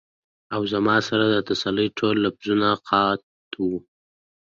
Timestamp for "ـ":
3.79-3.83